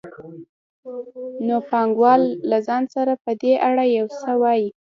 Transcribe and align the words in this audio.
نو 1.45 1.55
پانګوال 1.69 2.21
له 2.49 2.57
ځان 2.67 2.83
سره 2.95 3.13
په 3.23 3.31
دې 3.41 3.53
اړه 3.67 3.83
یو 3.97 4.07
څه 4.21 4.31
وايي 4.41 4.67